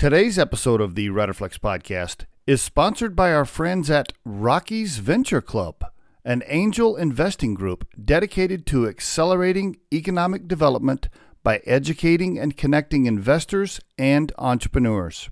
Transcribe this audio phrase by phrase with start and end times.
[0.00, 5.84] Today's episode of the Riderflex podcast is sponsored by our friends at Rockies Venture Club,
[6.24, 11.10] an angel investing group dedicated to accelerating economic development
[11.42, 15.28] by educating and connecting investors and entrepreneurs.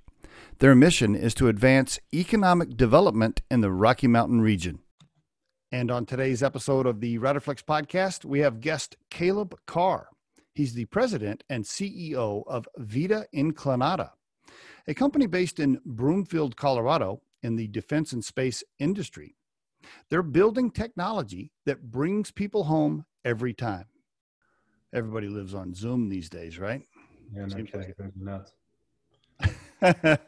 [0.58, 4.80] Their mission is to advance economic development in the Rocky Mountain region.
[5.72, 10.08] And on today's episode of the Riderflex podcast, we have guest Caleb Carr.
[10.52, 14.10] He's the president and CEO of Vita Inclinata,
[14.88, 19.36] a company based in Broomfield, Colorado, in the defense and space industry.
[20.10, 23.84] They're building technology that brings people home every time.
[24.92, 26.82] Everybody lives on Zoom these days, right?
[27.34, 27.94] Yeah, no Seems kidding.
[28.16, 28.52] Nuts.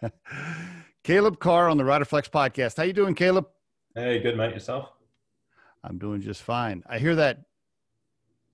[1.02, 2.76] Caleb Carr on the Riderflex podcast.
[2.76, 3.46] How you doing, Caleb?
[3.94, 4.52] Hey, good mate.
[4.52, 4.90] Yourself?
[5.82, 6.84] I'm doing just fine.
[6.86, 7.38] I hear that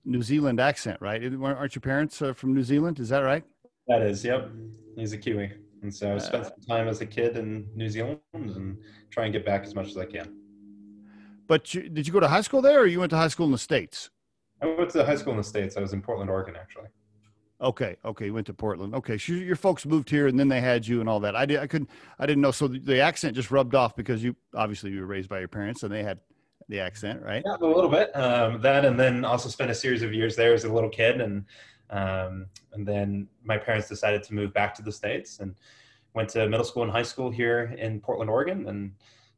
[0.05, 1.21] New Zealand accent, right?
[1.21, 2.99] Aren't your parents uh, from New Zealand?
[2.99, 3.43] Is that right?
[3.89, 4.49] That is, yep.
[4.95, 5.51] He's a Kiwi.
[5.83, 8.77] And so I spent some time as a kid in New Zealand and
[9.09, 10.35] try and get back as much as I can.
[11.47, 13.45] But you, did you go to high school there, or you went to high school
[13.45, 14.09] in the states?
[14.61, 15.77] I went to high school in the States.
[15.77, 16.87] I was in Portland, Oregon, actually.
[17.61, 18.93] Okay, okay, you went to Portland.
[18.95, 21.35] Okay, so your folks moved here, and then they had you and all that.
[21.35, 21.89] I did, I couldn't,
[22.19, 22.51] I didn't know.
[22.51, 25.47] So the, the accent just rubbed off because you obviously you were raised by your
[25.47, 26.19] parents, and they had
[26.69, 27.43] the accent, right?
[27.45, 28.15] Yeah, a little bit.
[28.15, 31.21] Um, that and then also spent a series of years there as a little kid.
[31.21, 31.45] And,
[31.89, 35.55] um, and then my parents decided to move back to the States and
[36.13, 38.67] went to middle school and high school here in Portland, Oregon.
[38.67, 38.91] And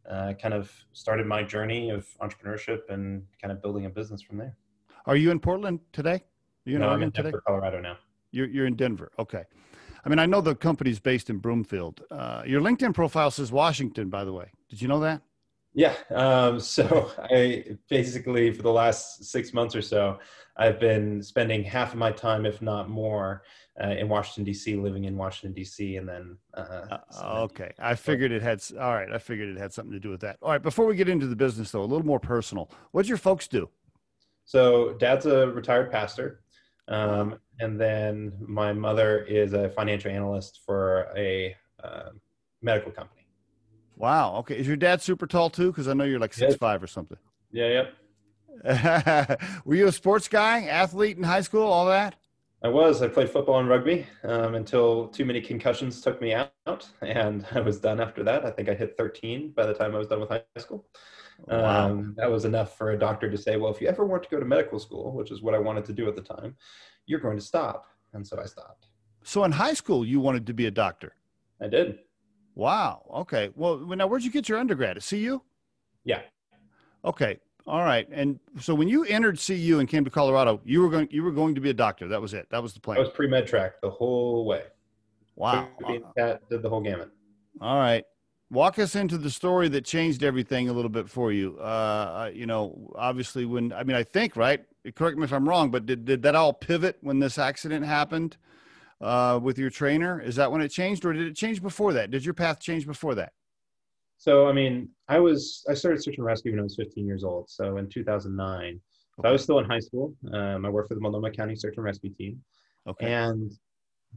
[0.10, 4.38] uh, kind of started my journey of entrepreneurship and kind of building a business from
[4.38, 4.56] there.
[5.06, 6.24] Are you in Portland today?
[6.66, 7.24] Are you in no, I'm in today?
[7.30, 7.98] Denver, Colorado now.
[8.32, 9.12] You're, you're in Denver.
[9.20, 9.44] Okay.
[10.04, 12.02] I mean, I know the company's based in Broomfield.
[12.10, 14.52] Uh, your LinkedIn profile says Washington, by the way.
[14.70, 15.22] Did you know that?
[15.74, 15.96] Yeah.
[16.10, 20.20] Um, so I basically, for the last six months or so,
[20.58, 23.44] I've been spending half of my time, if not more,
[23.82, 26.38] uh, in Washington D.C., living in Washington D.C., and then.
[26.54, 27.72] Uh, Uh, okay.
[27.80, 29.10] I figured it had, all right.
[29.10, 30.38] I figured it had something to do with that.
[30.42, 30.62] All right.
[30.62, 32.70] Before we get into the business, though, a little more personal.
[32.92, 33.70] What did your folks do?
[34.44, 36.42] So, dad's a retired pastor,
[36.88, 42.10] um, and then my mother is a financial analyst for a uh,
[42.62, 43.19] medical company.
[44.00, 44.38] Wow.
[44.38, 44.58] Okay.
[44.58, 45.68] Is your dad super tall too?
[45.72, 46.52] Because I know you're like Yes.
[46.52, 47.18] six five or something.
[47.52, 47.84] Yeah.
[48.64, 49.40] Yep.
[49.66, 52.16] Were you a sports guy, athlete in high school, all that?
[52.64, 53.02] I was.
[53.02, 57.62] I played football and rugby um, until too many concussions took me out, and I
[57.62, 58.46] was done after that.
[58.46, 60.86] I think I hit 13 by the time I was done with high school.
[61.48, 61.90] Wow.
[61.90, 64.30] Um, that was enough for a doctor to say, "Well, if you ever want to
[64.30, 66.56] go to medical school, which is what I wanted to do at the time,
[67.06, 68.88] you're going to stop." And so I stopped.
[69.24, 71.14] So in high school, you wanted to be a doctor.
[71.62, 72.00] I did.
[72.56, 73.06] Wow.
[73.14, 73.50] Okay.
[73.56, 74.98] Well, now where'd you get your undergrad?
[74.98, 75.42] At CU?
[76.04, 76.22] Yeah.
[77.06, 77.40] Okay.
[77.68, 78.08] All right.
[78.12, 81.32] And so when you entered CU and came to Colorado, you were going you were
[81.32, 82.08] going to be a doctor.
[82.08, 82.48] That was it.
[82.50, 82.98] That was the plan.
[82.98, 84.64] I was pre med track the whole way.
[85.36, 85.70] Wow.
[86.18, 87.12] Cat, did the whole gamut.
[87.62, 88.04] All right.
[88.52, 91.58] Walk us into the story that changed everything a little bit for you.
[91.60, 94.66] Uh, you know, obviously, when I mean, I think right.
[94.96, 98.38] Correct me if I'm wrong, but did did that all pivot when this accident happened
[99.02, 100.20] uh, with your trainer?
[100.20, 102.12] Is that when it changed, or did it change before that?
[102.12, 103.34] Did your path change before that?
[104.18, 107.24] So, I mean, I was I started search and rescue when I was 15 years
[107.24, 107.50] old.
[107.50, 108.82] So in 2009,
[109.22, 110.14] so I was still in high school.
[110.34, 112.42] Um, I worked for the Multnomah County Search and Rescue Team.
[112.88, 113.14] Okay.
[113.14, 113.52] And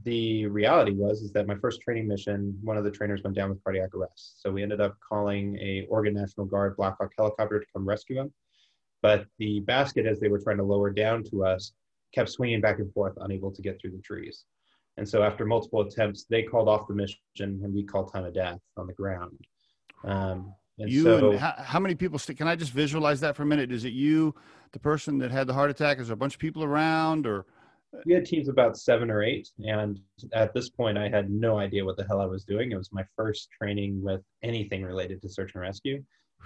[0.05, 3.51] the reality was is that my first training mission, one of the trainers went down
[3.51, 4.41] with cardiac arrest.
[4.41, 8.21] So we ended up calling a Oregon National Guard Black Hawk helicopter to come rescue
[8.21, 8.33] him.
[9.03, 11.73] But the basket, as they were trying to lower down to us,
[12.15, 14.45] kept swinging back and forth, unable to get through the trees.
[14.97, 18.35] And so after multiple attempts, they called off the mission, and we called time of
[18.35, 19.39] death on the ground.
[20.05, 22.19] Um, and you so, and how, how many people?
[22.19, 23.73] St- can I just visualize that for a minute?
[23.73, 24.35] Is it you,
[24.73, 25.99] the person that had the heart attack?
[25.99, 27.47] Is there a bunch of people around, or
[28.07, 30.01] we had teams about seven or eight and
[30.33, 32.91] at this point i had no idea what the hell i was doing it was
[32.93, 36.03] my first training with anything related to search and rescue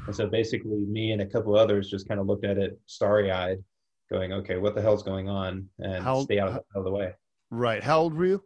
[0.06, 3.62] and so basically me and a couple others just kind of looked at it starry-eyed
[4.10, 6.90] going okay what the hell's going on and How- stay out of, out of the
[6.90, 7.12] way
[7.50, 7.82] right?
[7.82, 8.42] How old were you?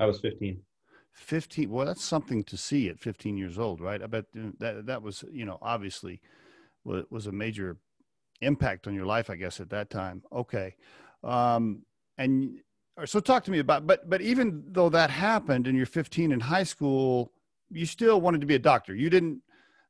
[0.00, 0.60] i was 15
[1.12, 4.02] 15 well that's something to see at 15 years old right?
[4.02, 4.24] I bet
[4.58, 6.20] that that was you know obviously
[6.84, 7.76] was, was a major
[8.40, 10.22] impact on your life i guess at that time.
[10.32, 10.74] Okay.
[11.22, 11.82] Um
[12.16, 12.60] and
[13.04, 16.40] so talk to me about but but even though that happened and you're 15 in
[16.40, 17.32] high school
[17.70, 18.94] you still wanted to be a doctor.
[18.94, 19.42] You didn't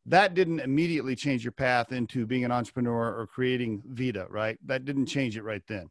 [0.07, 4.59] that didn't immediately change your path into being an entrepreneur or creating vita right?
[4.67, 5.89] That didn't change it right then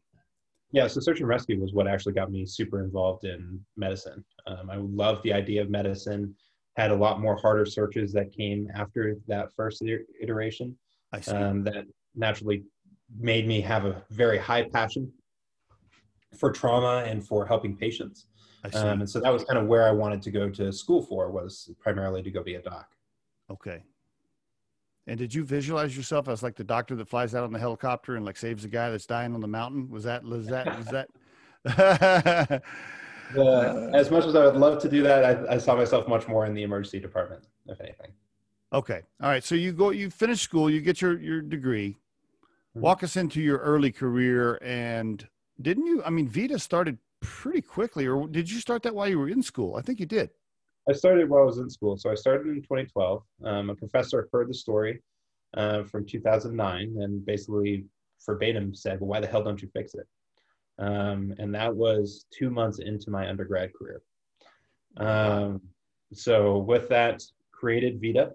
[0.72, 4.24] Yeah, so search and rescue was what actually got me super involved in medicine.
[4.46, 6.34] Um, I loved the idea of medicine.
[6.76, 9.82] Had a lot more harder searches that came after that first
[10.22, 10.76] iteration
[11.12, 11.84] i see um, that
[12.14, 12.62] naturally
[13.18, 15.12] made me have a very high passion
[16.38, 18.26] for trauma and for helping patients.
[18.74, 21.30] Um, and so that was kind of where I wanted to go to school for
[21.30, 22.88] was primarily to go be a doc.
[23.50, 23.82] okay.
[25.06, 28.16] And did you visualize yourself as like the doctor that flies out on the helicopter
[28.16, 29.88] and like saves the guy that's dying on the mountain?
[29.90, 30.86] Was that was that was
[31.64, 32.62] that?
[33.32, 36.26] The, as much as I would love to do that, I, I saw myself much
[36.26, 38.08] more in the emergency department, if anything.
[38.72, 39.02] okay.
[39.22, 39.44] All right.
[39.44, 41.96] So you go, you finish school, you get your your degree.
[42.76, 42.80] Mhm.
[42.80, 45.26] Walk us into your early career, and
[45.60, 46.02] didn't you?
[46.04, 49.42] I mean, Vita started pretty quickly, or did you start that while you were in
[49.42, 49.76] school?
[49.76, 50.30] I think you did.
[50.88, 51.96] I started while I was in school.
[51.96, 53.22] So I started in 2012.
[53.44, 55.02] Um, a professor heard the story
[55.56, 57.84] uh, from 2009 and basically
[58.24, 60.06] verbatim said, Well, why the hell don't you fix it?
[60.78, 64.00] Um, and that was two months into my undergrad career.
[64.96, 65.60] Um,
[66.12, 67.22] so with that,
[67.52, 68.32] created Vita.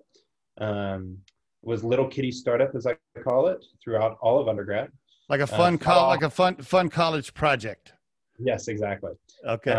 [0.59, 1.17] Um,
[1.63, 4.91] was little kitty startup, as I call it, throughout all of undergrad.
[5.29, 6.09] Like a Uh, fun, col- fall.
[6.09, 7.93] like a fun, fun college project.
[8.37, 9.13] Yes, exactly.
[9.43, 9.71] Okay.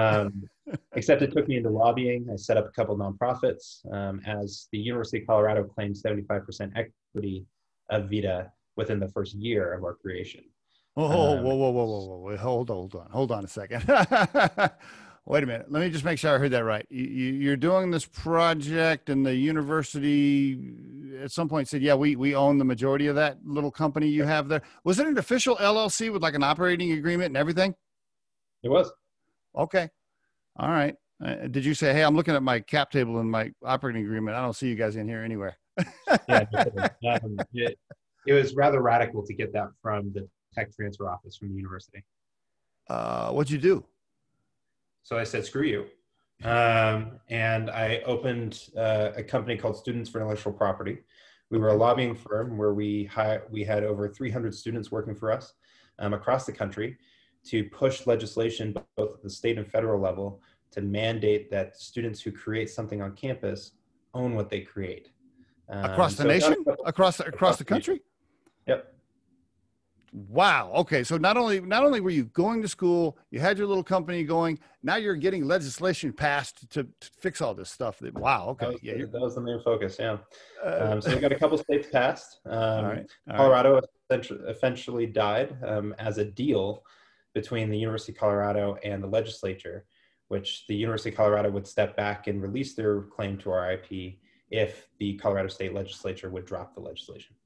[0.94, 2.28] Except it took me into lobbying.
[2.32, 7.46] I set up a couple nonprofits um, as the University of Colorado claimed 75% equity
[7.90, 10.44] of Vita within the first year of our creation.
[10.94, 13.48] Whoa, whoa, um, whoa, whoa, whoa, whoa, whoa, hold on, hold on, hold on a
[13.48, 13.84] second.
[15.26, 15.66] Wait a minute.
[15.70, 16.86] Let me just make sure I heard that right.
[16.88, 20.56] You, you, you're doing this project, and the university
[21.20, 24.22] at some point said, "Yeah, we we own the majority of that little company you
[24.22, 27.74] have there." Was it an official LLC with like an operating agreement and everything?
[28.62, 28.92] It was.
[29.56, 29.90] Okay,
[30.58, 30.94] all right.
[31.24, 34.36] Uh, did you say, "Hey, I'm looking at my cap table and my operating agreement.
[34.36, 35.56] I don't see you guys in here anywhere."
[36.28, 37.78] Yeah, um, it,
[38.26, 42.04] it was rather radical to get that from the tech transfer office from the university.
[42.88, 43.84] Uh, what'd you do?
[45.02, 45.86] So I said, screw you.
[46.48, 50.98] Um, and I opened uh, a company called Students for Intellectual Property.
[51.50, 55.30] We were a lobbying firm where we, hi- we had over 300 students working for
[55.30, 55.54] us
[55.98, 56.96] um, across the country
[57.46, 60.40] to push legislation both at the state and federal level
[60.72, 63.72] to mandate that students who create something on campus
[64.14, 65.10] own what they create.
[65.68, 66.64] Um, Across the so we've done a nation?
[66.84, 67.66] Across the, across the nation.
[67.74, 68.00] country?
[68.66, 68.92] Yep.
[70.28, 70.72] Wow.
[70.76, 71.04] Okay.
[71.04, 74.24] So not only not only were you going to school, you had your little company
[74.24, 74.58] going.
[74.82, 77.98] Now you're getting legislation passed to, to fix all this stuff.
[77.98, 78.56] That wow.
[78.58, 78.72] That Okay.
[78.74, 78.94] was, Yeah.
[78.98, 80.18] the, that was the main focus, yeah.
[80.64, 82.40] uh, Um, so we got a couple states passed.
[82.46, 82.84] Um, all right.
[82.84, 83.36] all right.
[83.36, 86.84] Colorado eventually, eventually died um, as a deal
[87.36, 89.84] between the University of Colorado and the legislature,
[90.28, 94.14] which the University of Colorado would step back and release their claim to our IP
[94.50, 97.36] if the Colorado State Legislature would drop the legislation.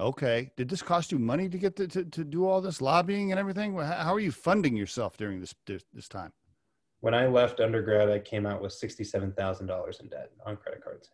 [0.00, 0.50] Okay.
[0.56, 3.38] Did this cost you money to get to, to, to do all this lobbying and
[3.38, 3.76] everything?
[3.76, 6.32] How are you funding yourself during this this, this time?
[7.00, 11.10] When I left undergrad, I came out with $67,000 in debt on credit cards.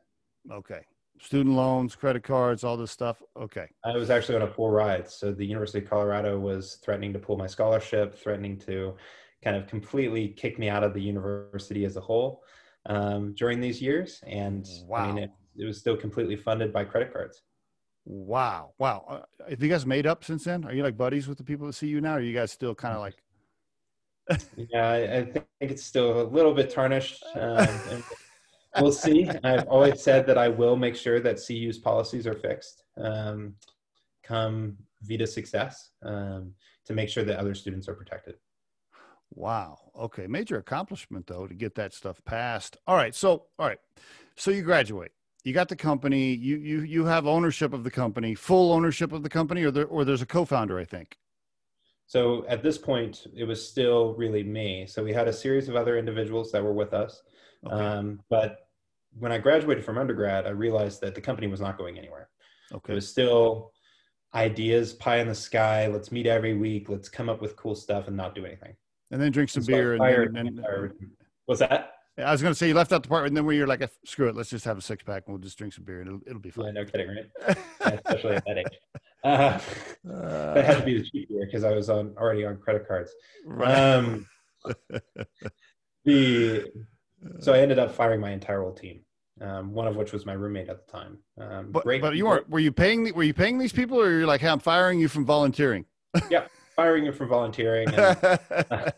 [0.53, 0.83] Okay.
[1.21, 3.23] Student loans, credit cards, all this stuff.
[3.37, 3.69] Okay.
[3.85, 5.09] I was actually on a full ride.
[5.09, 8.97] So the University of Colorado was threatening to pull my scholarship, threatening to
[9.45, 12.43] kind of completely kick me out of the university as a whole
[12.87, 14.21] um, during these years.
[14.27, 15.17] And I mean, Wow.
[15.17, 17.43] it, it was still completely funded by credit cards.
[18.05, 18.73] Wow.
[18.79, 19.05] Wow.
[19.09, 20.65] Uh, have you guys made up since then?
[20.65, 22.15] Are you like buddies with the people that see you now?
[22.15, 23.15] Or are you guys still kind of like
[24.57, 27.23] Yeah, I, I think it's still a little bit tarnished.
[27.37, 27.69] Um,
[28.81, 29.29] we'll see.
[29.45, 33.55] I've always said that I will make sure that CU's policies are fixed um,
[34.23, 36.53] come Vita success um,
[36.87, 38.37] to make sure that other students are protected.
[39.35, 39.79] Wow.
[39.99, 40.27] Okay.
[40.27, 42.77] Major accomplishment though to get that stuff passed.
[42.87, 43.15] All right.
[43.15, 43.79] So, all right.
[44.37, 45.13] So you graduate.
[45.45, 46.35] You got the company.
[46.35, 49.87] You you you have ownership of the company, full ownership of the company, or there
[49.87, 51.17] or there's a co-founder, I think.
[52.07, 54.87] So at this point, it was still really me.
[54.87, 57.23] So we had a series of other individuals that were with us.
[57.67, 57.75] Okay.
[57.75, 58.69] Um, but
[59.19, 62.29] when I graduated from undergrad, I realized that the company was not going anywhere.
[62.73, 62.93] Okay.
[62.93, 63.73] It was still
[64.35, 65.87] ideas, pie in the sky.
[65.87, 66.89] Let's meet every week.
[66.89, 68.75] Let's come up with cool stuff and not do anything.
[69.11, 70.93] And then drink some So beer and, then, and,
[71.47, 71.93] What's that?
[72.19, 73.83] I was going to say you left out the part, and then where you're like,
[74.05, 76.09] screw it, let's just have a six pack and we'll just drink some beer and
[76.09, 76.75] it'll, it'll be Yeah, fine.
[76.75, 77.57] no kidding, right?
[77.81, 78.79] Yeah, especially at that age.
[79.25, 79.59] Uh,
[80.55, 83.13] that had to be the cheap beer because I was on already on credit cards.
[83.47, 83.75] right.
[83.75, 84.27] Um,
[86.05, 86.71] the
[87.41, 89.01] so I ended up firing my entire old team.
[89.41, 91.19] Um, one of which was my roommate at the time.
[91.41, 92.49] Um, but, but you weren't.
[92.49, 93.13] Were you paying?
[93.15, 95.87] Were you paying these people, or you're like, hey, I'm firing you from volunteering?
[96.31, 97.99] Yeah, firing you from volunteering, and
[98.71, 98.93] uh,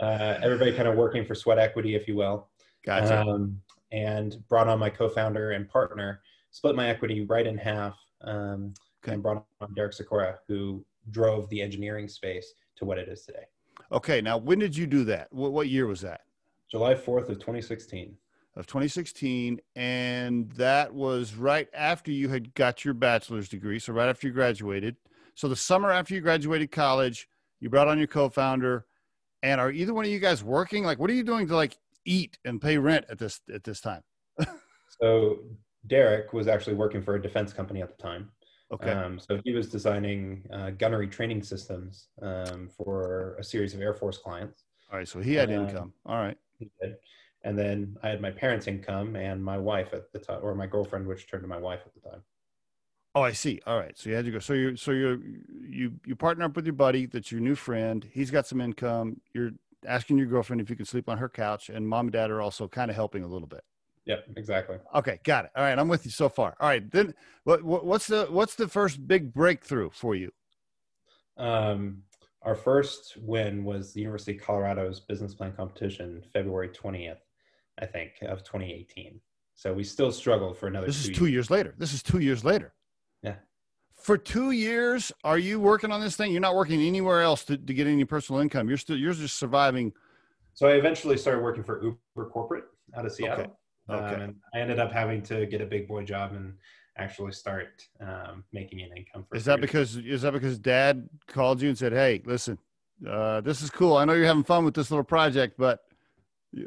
[0.00, 2.48] everybody kind of working for sweat equity, if you will.
[2.84, 3.20] gotcha.
[3.22, 8.74] Um, and brought on my co-founder and partner, split my equity right in half, um,
[9.02, 9.14] Okay.
[9.14, 13.44] and brought on Derek Sikora, who drove the engineering space to what it is today.
[13.92, 14.20] okay.
[14.20, 15.28] Now, when did you do that?
[15.32, 16.22] What, what year was that?
[16.70, 18.16] July 4th of 2016.
[18.56, 23.78] Of 2016, and that was right after you had got your bachelor's degree.
[23.78, 24.96] So right after you graduated.
[25.34, 27.28] So the summer after you graduated college,
[27.60, 28.86] you brought on your co-founder,
[29.44, 30.82] And are either one of you guys working?
[30.82, 33.80] Like, what are you doing to like eat and pay rent at this at this
[33.80, 34.02] time?
[35.00, 35.38] so
[35.86, 38.30] Derek was actually working for a defense company at the time.
[38.72, 38.90] Okay.
[38.90, 43.94] Um, so he was designing uh, gunnery training systems um, for a series of Air
[43.94, 44.64] Force clients.
[44.90, 45.08] All right.
[45.08, 45.92] So he had uh, income.
[46.04, 46.36] All right.
[46.58, 46.96] He did.
[47.42, 50.66] And then I had my parents' income and my wife at the time, or my
[50.66, 52.22] girlfriend, which turned to my wife at the time.
[53.14, 53.60] Oh, I see.
[53.66, 53.96] All right.
[53.96, 54.38] So you had to go.
[54.38, 55.22] So you so you
[55.60, 57.06] you you partner up with your buddy.
[57.06, 58.06] That's your new friend.
[58.12, 59.20] He's got some income.
[59.32, 59.52] You're
[59.86, 62.40] asking your girlfriend if you can sleep on her couch, and mom and dad are
[62.40, 63.62] also kind of helping a little bit.
[64.04, 64.78] Yep, exactly.
[64.94, 65.50] Okay, got it.
[65.54, 66.54] All right, I'm with you so far.
[66.60, 70.32] All right, then what, what what's the what's the first big breakthrough for you?
[71.36, 72.04] Um,
[72.42, 77.18] our first win was the University of Colorado's business plan competition, February 20th,
[77.80, 79.20] I think, of 2018.
[79.54, 80.86] So we still struggled for another.
[80.86, 81.32] This two is two years.
[81.32, 81.74] years later.
[81.78, 82.72] This is two years later.
[83.22, 83.34] Yeah.
[83.96, 86.30] For two years, are you working on this thing?
[86.30, 88.68] You're not working anywhere else to, to get any personal income.
[88.68, 89.92] You're still you're just surviving.
[90.54, 92.64] So I eventually started working for Uber Corporate
[92.96, 93.44] out of Seattle.
[93.44, 93.52] Okay.
[93.90, 94.14] Okay.
[94.14, 96.54] Um, and I ended up having to get a big boy job and
[96.98, 99.24] actually start um, making an income.
[99.28, 102.58] For Is that because is that because dad called you and said, "Hey, listen,
[103.08, 103.96] uh, this is cool.
[103.96, 105.80] I know you're having fun with this little project, but."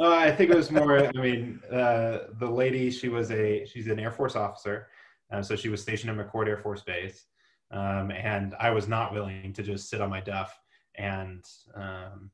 [0.00, 1.06] Uh, I think it was more.
[1.06, 4.88] I mean, uh, the lady, she was a she's an Air Force officer,
[5.30, 7.26] uh, so she was stationed at McChord Air Force Base,
[7.70, 10.58] um, and I was not willing to just sit on my duff
[10.94, 11.44] and
[11.74, 12.30] um,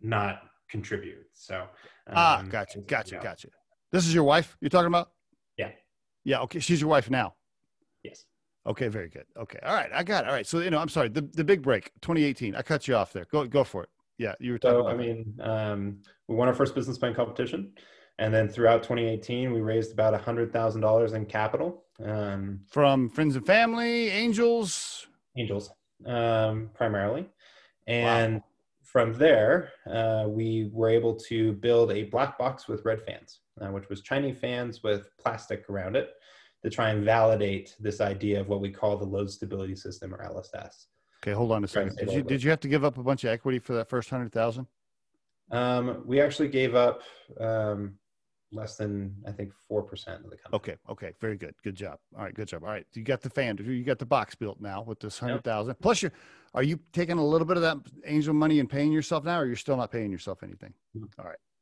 [0.00, 1.26] not contribute.
[1.32, 1.62] So,
[2.06, 3.22] um, ah, gotcha, gotcha, yeah.
[3.22, 3.48] gotcha.
[3.90, 5.10] This is your wife you're talking about?
[6.24, 6.40] Yeah.
[6.40, 7.34] Okay, she's your wife now.
[8.02, 8.24] Yes.
[8.66, 9.26] Okay, very good.
[9.36, 10.28] Okay, all right, I got it.
[10.28, 11.08] All right, so you know, I'm sorry.
[11.08, 12.54] The the big break, 2018.
[12.54, 13.26] I cut you off there.
[13.30, 13.90] Go go for it.
[14.18, 14.76] Yeah, you were talking.
[14.76, 17.72] So, about I mean, um, we won our first business plan competition.
[18.18, 21.84] And then throughout 2018, we raised about $100,000 in capital.
[22.04, 25.08] Um, from friends and family, angels.
[25.36, 25.70] angels
[26.06, 27.28] um, primarily.
[27.86, 28.40] And
[28.82, 33.68] from there, uh, we were able to build a black box with red fans, uh,
[33.68, 36.10] which was Chinese fans with plastic around it
[36.62, 40.18] to try and validate this idea of what we call the load stability system or
[40.24, 40.86] LSS.
[41.22, 41.96] Okay, hold on a second.
[41.96, 44.10] Did you did you have to give up a bunch of equity for that first
[44.10, 44.66] hundred thousand?
[45.50, 47.02] Um, we actually gave up
[47.40, 47.94] um,
[48.50, 50.38] less than, I think, 4% of the company.
[50.52, 51.54] Okay, okay, very good.
[51.62, 51.98] Good job.
[52.16, 52.62] All right, good job.
[52.62, 53.58] All right, you got the fan.
[53.58, 55.74] You got the box built now with this hundred thousand.
[55.80, 56.10] Plus, you
[56.54, 59.46] are you taking a little bit of that angel money and paying yourself now, or
[59.46, 60.72] you're still not paying yourself anything?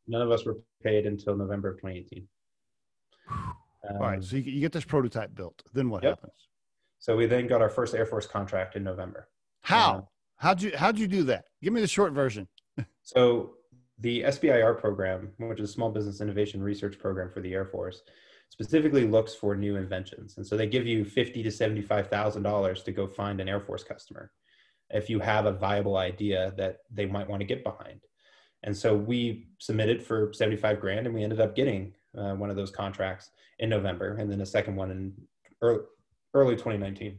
[0.06, 2.26] None of us were paid until November of 2018.
[3.30, 5.62] All right, Um, so you, you get this prototype built.
[5.72, 6.18] Then what Yep.
[6.18, 6.32] happens?
[6.98, 9.28] so we then got our first Air Force contract in November.
[9.62, 10.08] How?
[10.36, 11.44] How'd you how'd you do that?
[11.62, 12.48] Give me the short version.
[13.04, 13.54] So
[13.98, 18.02] the SBIR program, which is a Small Business Innovation Research Program for the Air Force,
[18.48, 22.82] specifically looks for new inventions, and so they give you fifty to seventy-five thousand dollars
[22.84, 24.30] to go find an Air Force customer
[24.90, 28.00] if you have a viable idea that they might want to get behind.
[28.64, 32.56] And so we submitted for seventy-five grand, and we ended up getting uh, one of
[32.56, 35.12] those contracts in November, and then a second one in
[35.60, 35.80] early,
[36.34, 37.18] early 2019.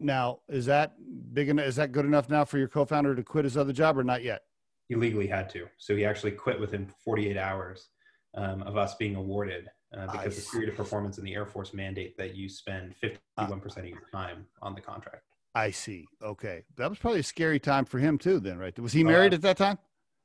[0.00, 0.94] Now, is that
[1.32, 1.66] big enough?
[1.66, 4.22] Is that good enough now for your co-founder to quit his other job, or not
[4.22, 4.42] yet?
[4.88, 5.66] he legally had to.
[5.78, 7.88] So he actually quit within 48 hours
[8.36, 11.74] um, of us being awarded uh, because the period of performance in the Air Force
[11.74, 15.24] mandate that you spend 51% of your time on the contract.
[15.56, 16.06] I see.
[16.22, 18.38] Okay, that was probably a scary time for him too.
[18.38, 18.78] Then, right?
[18.78, 19.78] Was he Uh, married at that time?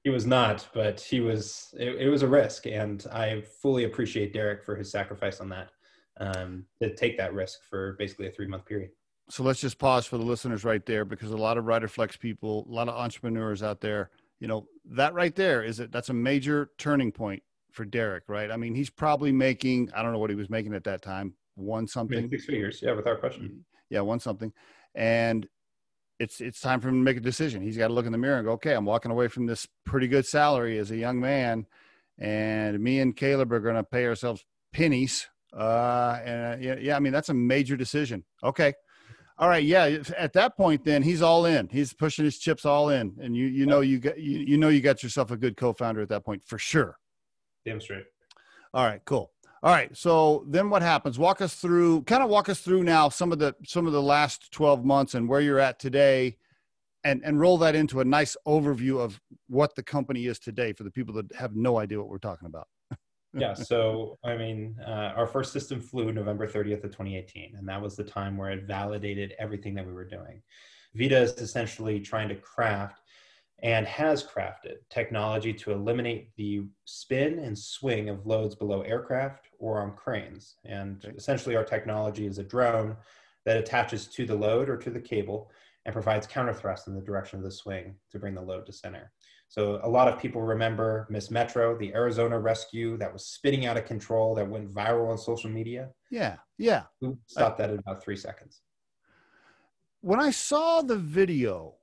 [0.04, 1.74] He was not, but he was.
[1.80, 5.70] It, it was a risk, and I fully appreciate Derek for his sacrifice on that
[6.20, 8.92] um, to take that risk for basically a three month period.
[9.30, 12.18] So let's just pause for the listeners right there because a lot of Rider Flex
[12.18, 15.92] people, a lot of entrepreneurs out there, you know, that right there is it.
[15.92, 17.42] That's a major turning point
[17.72, 18.52] for Derek, right?
[18.52, 21.34] I mean, he's probably making, I don't know what he was making at that time,
[21.56, 22.30] one something.
[22.30, 23.64] six figures, yeah, without question.
[23.90, 24.52] Yeah, one something.
[24.96, 25.48] And
[26.22, 27.62] it's it's time for him to make a decision.
[27.62, 29.68] He's got to look in the mirror and go, okay, I'm walking away from this
[29.86, 31.66] pretty good salary as a young man,
[32.20, 35.28] and me and Caleb are going to pay ourselves pennies.
[35.52, 38.24] Uh, and uh, yeah, yeah, I mean that's a major decision.
[38.44, 38.74] Okay,
[39.38, 39.98] all right, yeah.
[40.18, 41.68] At that point, then he's all in.
[41.70, 44.70] He's pushing his chips all in, and you you know you got you, you know
[44.70, 46.98] you got yourself a good co-founder at that point for sure.
[47.66, 48.06] Damn straight.
[48.74, 49.32] All right, cool.
[49.64, 51.20] All right, so then what happens?
[51.20, 54.02] Walk us through, kind of walk us through now some of the some of the
[54.02, 56.38] last twelve months and where you're at today,
[57.04, 60.84] and and roll that into a nice overview of what the company is today for
[60.84, 62.68] the people that have no idea what we're talking about.
[63.34, 67.82] yeah so i mean uh, our first system flew november 30th of 2018 and that
[67.82, 70.42] was the time where it validated everything that we were doing
[70.96, 73.01] vita is essentially trying to craft
[73.64, 79.82] and has crafted technology to eliminate the spin and swing of loads below aircraft or
[79.82, 82.96] on cranes and essentially our technology is a drone
[83.46, 85.52] that attaches to the load or to the cable
[85.86, 88.74] and provides counter thrust in the direction of the swing to bring the load to
[88.74, 89.12] center.
[89.48, 93.78] So a lot of people remember Miss Metro, the Arizona rescue that was spinning out
[93.78, 95.90] of control that went viral on social media.
[96.10, 96.84] Yeah, yeah.
[97.02, 98.62] We stopped that in about three seconds.
[100.02, 101.76] When I saw the video,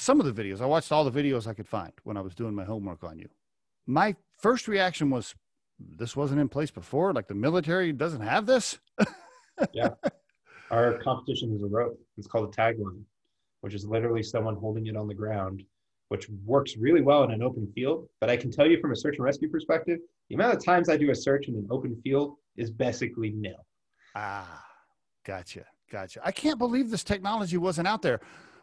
[0.00, 2.34] some of the videos, I watched all the videos I could find when I was
[2.34, 3.28] doing my homework on you.
[3.86, 5.34] My first reaction was,
[5.78, 7.12] this wasn't in place before.
[7.12, 8.78] Like the military doesn't have this.
[9.72, 9.90] yeah.
[10.70, 11.98] Our competition is a rope.
[12.16, 13.02] It's called a tagline,
[13.60, 15.64] which is literally someone holding it on the ground
[16.10, 18.08] which works really well in an open field.
[18.20, 20.88] But I can tell you from a search and rescue perspective, the amount of times
[20.88, 23.64] I do a search in an open field is basically nil.
[24.16, 24.64] Ah,
[25.24, 26.20] gotcha, gotcha.
[26.24, 28.20] I can't believe this technology wasn't out there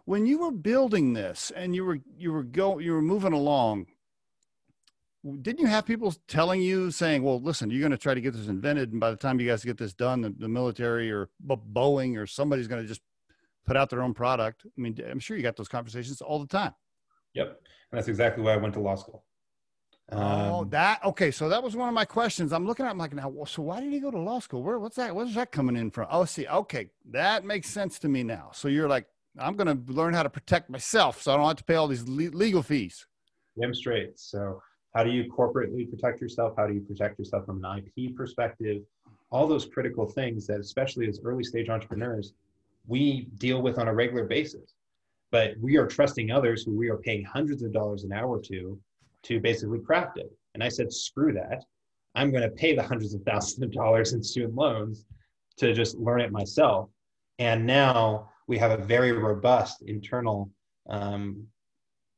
[0.07, 3.87] when you were building this and you were you were go you were moving along.
[5.41, 8.33] Didn't you have people telling you saying, "Well, listen, you're going to try to get
[8.33, 11.29] this invented, and by the time you guys get this done, the, the military or
[11.45, 13.01] Boeing or somebody's going to just
[13.65, 16.47] put out their own product." I mean, I'm sure you got those conversations all the
[16.47, 16.73] time.
[17.33, 17.47] Yep.
[17.91, 19.25] And that's exactly why I went to law school.
[20.09, 21.31] Oh, um, oh, that okay.
[21.31, 22.53] So that was one of my questions.
[22.53, 22.91] I'm looking at.
[22.91, 24.63] I'm like, now, so why did he go to law school?
[24.63, 24.79] Where?
[24.79, 25.13] What's that?
[25.13, 26.07] Where's that coming in from?
[26.09, 28.51] Oh, see, okay, that makes sense to me now.
[28.53, 29.07] So you're like,
[29.39, 31.87] I'm going to learn how to protect myself, so I don't have to pay all
[31.87, 33.05] these le- legal fees.
[33.59, 34.19] Damn straight.
[34.19, 34.61] So,
[34.95, 36.53] how do you corporately protect yourself?
[36.57, 38.81] How do you protect yourself from an IP perspective?
[39.31, 42.33] All those critical things that, especially as early stage entrepreneurs,
[42.87, 44.73] we deal with on a regular basis
[45.31, 48.79] but we are trusting others who we are paying hundreds of dollars an hour to
[49.23, 51.63] to basically craft it and i said screw that
[52.15, 55.05] i'm going to pay the hundreds of thousands of dollars in student loans
[55.57, 56.89] to just learn it myself
[57.39, 60.49] and now we have a very robust internal
[60.89, 61.45] um,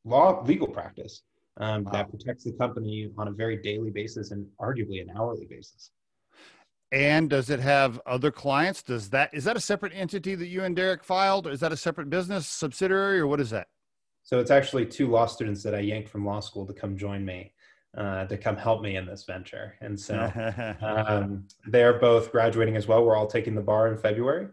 [0.06, 1.24] law legal practice
[1.58, 1.92] um, wow.
[1.92, 5.92] that protects the company on a very daily basis and arguably an hourly basis
[6.92, 8.82] and does it have other clients?
[8.82, 11.48] Does that is that a separate entity that you and Derek filed?
[11.48, 13.68] Or is that a separate business subsidiary, or what is that?
[14.24, 17.26] So it's actually two law students that I yanked from law school to come join
[17.26, 17.54] me,
[17.98, 19.76] uh, to come help me in this venture.
[19.82, 20.32] And so
[20.82, 23.04] um, they're both graduating as well.
[23.04, 24.48] We're all taking the bar in February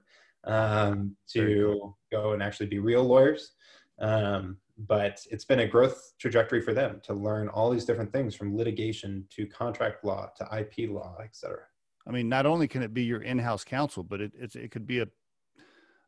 [0.47, 3.53] um, to go and actually be real lawyers.
[4.01, 8.35] Um, but it's been a growth trajectory for them to learn all these different things
[8.35, 11.63] from litigation to contract law to IP law, et cetera.
[12.07, 15.01] I mean, not only can it be your in-house counsel, but it it could be
[15.01, 15.09] a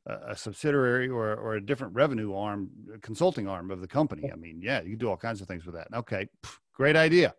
[0.06, 2.70] a subsidiary or or a different revenue arm,
[3.02, 4.30] consulting arm of the company.
[4.32, 5.88] I mean, yeah, you can do all kinds of things with that.
[5.92, 6.28] Okay,
[6.72, 7.34] great idea.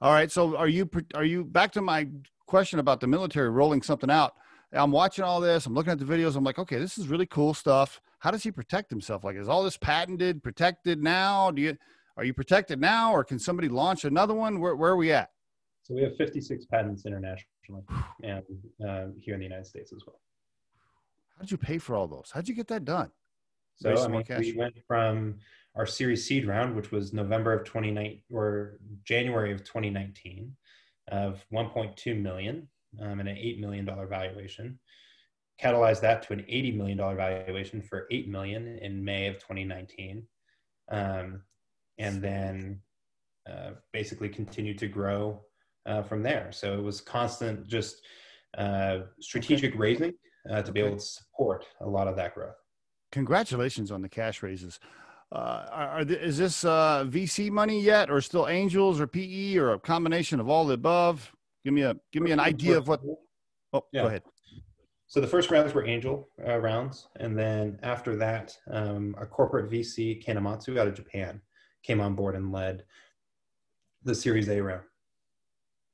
[0.00, 2.08] All right, so are you are you back to my
[2.46, 4.34] question about the military rolling something out?
[4.72, 5.66] I'm watching all this.
[5.66, 6.36] I'm looking at the videos.
[6.36, 8.00] I'm like, okay, this is really cool stuff.
[8.18, 9.24] How does he protect himself?
[9.24, 11.50] Like, is all this patented, protected now?
[11.50, 11.76] Do you
[12.16, 14.60] are you protected now, or can somebody launch another one?
[14.60, 15.30] Where where are we at?
[15.82, 17.84] So we have 56 patents internationally
[18.22, 18.42] and
[18.86, 20.20] uh, here in the United States as well.
[21.36, 22.30] How did you pay for all those?
[22.34, 23.10] How did you get that done?
[23.76, 25.36] So I mean, we went from
[25.76, 30.54] our Series Seed round, which was November of 2019 or January of 2019,
[31.12, 32.68] of 1.2 million
[33.00, 34.78] um, and an eight million dollar valuation.
[35.62, 40.22] Catalyzed that to an 80 million dollar valuation for eight million in May of 2019,
[40.90, 41.42] um,
[41.98, 42.80] and then
[43.50, 45.40] uh, basically continued to grow
[45.86, 46.52] uh, from there.
[46.52, 48.02] So it was constant, just
[48.56, 49.78] uh, strategic okay.
[49.78, 50.12] raising
[50.50, 52.56] uh, to be able to support a lot of that growth.
[53.10, 54.78] Congratulations on the cash raises.
[55.30, 59.78] Uh, are, is this uh, VC money yet, or still angels, or PE, or a
[59.78, 61.34] combination of all the above?
[61.68, 63.02] Give me a give me an idea of what.
[63.74, 64.00] Oh, yeah.
[64.00, 64.22] go ahead.
[65.06, 69.70] So the first rounds were angel uh, rounds, and then after that, um, a corporate
[69.70, 71.42] VC, Kanematsu, out of Japan,
[71.82, 72.84] came on board and led
[74.02, 74.80] the Series A round.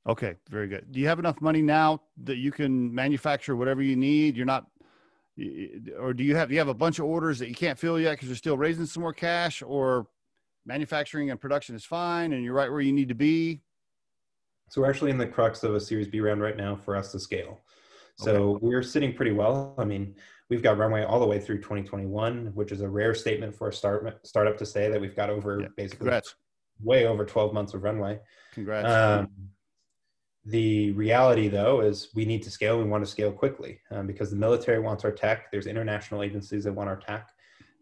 [0.07, 0.89] Okay, very good.
[0.93, 4.37] Do you have enough money now that you can manufacture whatever you need?
[4.37, 4.67] You're not,
[5.99, 8.11] or do you have you have a bunch of orders that you can't fill yet
[8.11, 10.07] because you're still raising some more cash, or
[10.65, 13.59] manufacturing and production is fine and you're right where you need to be?
[14.69, 17.11] So we're actually in the crux of a Series B round right now for us
[17.11, 17.61] to scale.
[18.17, 18.65] So okay.
[18.65, 19.75] we're sitting pretty well.
[19.77, 20.15] I mean,
[20.49, 23.73] we've got runway all the way through 2021, which is a rare statement for a
[23.73, 25.67] start startup to say that we've got over yeah.
[25.75, 26.35] basically Congrats.
[26.81, 28.19] way over 12 months of runway.
[28.53, 28.87] Congrats.
[28.87, 29.29] Um,
[30.45, 32.77] the reality, though, is we need to scale.
[32.77, 35.51] We want to scale quickly um, because the military wants our tech.
[35.51, 37.29] There's international agencies that want our tech,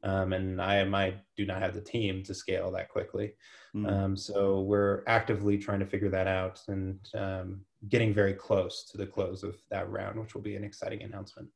[0.03, 3.33] um, and I, I do not have the team to scale that quickly.
[3.75, 3.91] Mm.
[3.91, 8.97] Um, so we're actively trying to figure that out and um, getting very close to
[8.97, 11.49] the close of that round, which will be an exciting announcement.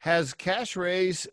[0.00, 1.26] Has cash raise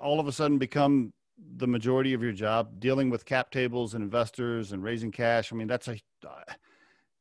[0.00, 1.12] all of a sudden become
[1.56, 5.52] the majority of your job, dealing with cap tables and investors and raising cash?
[5.52, 5.98] I mean, that's a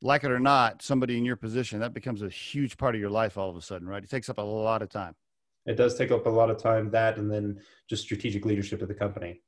[0.01, 3.09] like it or not, somebody in your position, that becomes a huge part of your
[3.09, 4.03] life all of a sudden, right?
[4.03, 5.15] It takes up a lot of time.
[5.67, 6.89] It does take up a lot of time.
[6.91, 9.41] That and then just strategic leadership of the company.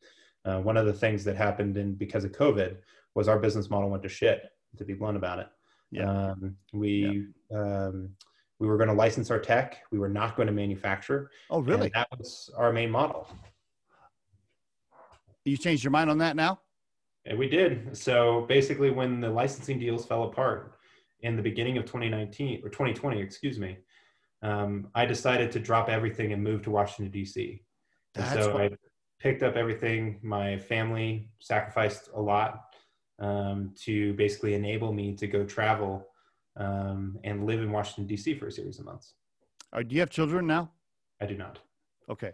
[0.46, 2.78] Uh, one of the things that happened in because of COVID
[3.16, 4.44] was our business model went to shit.
[4.78, 5.48] To be blunt about it,
[5.90, 6.12] Yeah.
[6.12, 8.10] um, we um,
[8.60, 9.82] we were going to license our tech.
[9.92, 11.32] We were not going to manufacture.
[11.50, 11.86] Oh, really?
[11.86, 13.28] And that was our main model.
[15.46, 16.60] You changed your mind on that now?
[17.26, 17.98] And we did.
[17.98, 20.76] So basically, when the licensing deals fell apart
[21.22, 23.78] in the beginning of 2019 or 2020, excuse me,
[24.42, 27.62] um, I decided to drop everything and move to Washington D.C.
[28.16, 28.70] And That's so I
[29.20, 30.20] picked up everything.
[30.22, 32.76] My family sacrificed a lot
[33.20, 36.08] um, to basically enable me to go travel
[36.56, 38.36] um, and live in Washington D.C.
[38.36, 39.14] for a series of months.
[39.74, 40.72] Uh, do you have children now?
[41.22, 41.60] I do not.
[42.10, 42.34] Okay.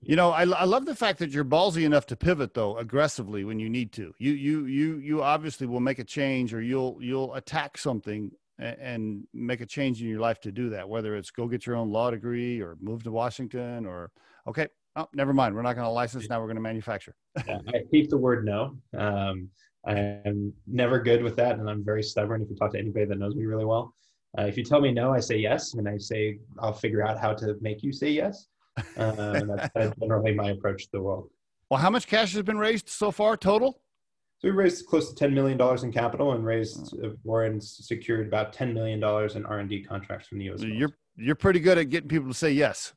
[0.00, 3.44] You know, I, I love the fact that you're ballsy enough to pivot though aggressively
[3.44, 4.14] when you need to.
[4.18, 9.24] You you you you obviously will make a change or you'll you'll attack something and,
[9.32, 10.88] make a change in your life to do that.
[10.88, 14.10] Whether it's go get your own law degree or move to Washington or
[14.46, 16.40] okay, oh never mind, we're not going to license now.
[16.40, 17.14] We're going to manufacture.
[17.46, 18.76] Yeah, I hate the word no.
[18.96, 19.48] Um,
[19.86, 19.94] I
[20.24, 22.42] am never good with that, and I'm very stubborn.
[22.42, 23.94] If you talk to anybody that knows me really well,
[24.38, 27.18] uh, if you tell me no, I say yes, and I say I'll figure out
[27.18, 28.48] how to make you say yes.
[28.96, 31.30] Um, that's generally my approach to the world.
[31.70, 33.80] Well, how much cash has been raised so far total?
[34.38, 38.28] So we raised close to ten million dollars in capital, and raised uh, and secured
[38.28, 40.62] about ten million dollars in R and D contracts from the U.S.
[40.62, 42.92] You're you're pretty good at getting people to say yes.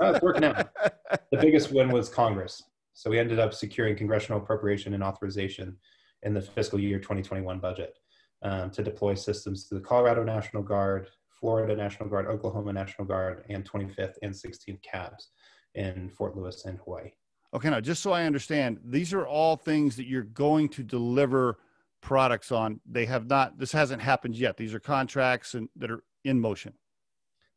[0.00, 0.70] Oh, it's working out.
[1.30, 2.60] the biggest win was Congress.
[2.94, 5.76] So we ended up securing congressional appropriation and authorization
[6.24, 7.94] in the fiscal year 2021 budget
[8.42, 13.44] um, to deploy systems to the Colorado National Guard, Florida National Guard, Oklahoma National Guard,
[13.48, 15.28] and 25th and 16th cabs
[15.74, 17.10] in Fort Lewis and Hawaii.
[17.54, 21.58] Okay, now just so I understand, these are all things that you're going to deliver
[22.00, 22.80] products on.
[22.90, 23.58] They have not.
[23.58, 24.56] This hasn't happened yet.
[24.56, 26.72] These are contracts and that are in motion.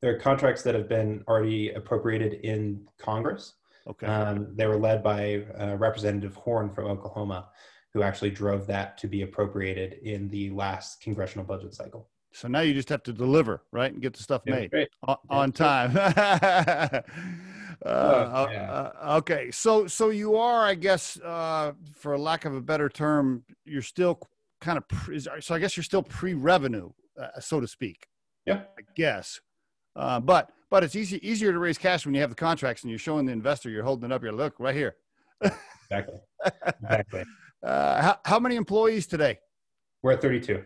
[0.01, 3.53] There are contracts that have been already appropriated in Congress.
[3.87, 4.05] Okay.
[4.07, 7.49] Um, they were led by uh, Representative Horn from Oklahoma,
[7.93, 12.09] who actually drove that to be appropriated in the last congressional budget cycle.
[12.33, 15.17] so now you just have to deliver, right, and get the stuff Yeah, made on,
[15.29, 15.91] Yeah, on time.
[17.85, 18.71] uh, uh, yeah.
[18.71, 23.43] uh, okay, so so you are, I guess, uh, for lack of a better term,
[23.65, 24.19] you're still
[24.61, 25.55] kind of pre, so.
[25.55, 28.07] I guess you're still pre-revenue, uh, so to speak.
[28.45, 28.61] Yeah.
[28.77, 29.41] I guess.
[29.95, 32.89] Uh, but but it's easy easier to raise cash when you have the contracts and
[32.89, 34.23] you're showing the investor you're holding it up.
[34.23, 34.95] You're look right here.
[35.41, 36.19] Exactly.
[36.83, 37.23] Exactly.
[37.63, 39.39] Uh, how, how many employees today?
[40.03, 40.63] We're at 32.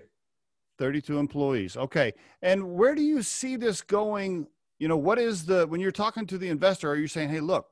[0.77, 1.77] 32 employees.
[1.77, 2.13] Okay.
[2.41, 4.47] And where do you see this going?
[4.79, 7.41] You know, what is the, when you're talking to the investor, are you saying, hey,
[7.41, 7.67] look,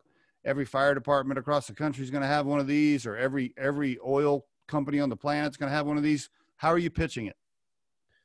[0.46, 3.54] every fire department across the country is going to have one of these, or every,
[3.58, 6.30] every oil company on the planet is going to have one of these?
[6.58, 7.38] How are you pitching it?